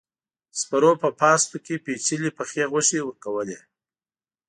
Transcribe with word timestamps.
سپرو 0.59 0.91
په 1.01 1.09
پاستو 1.19 1.57
کې 1.65 1.75
پيچلې 1.85 2.31
پخې 2.37 2.63
غوښې 2.71 2.99
ورکولې. 3.05 3.59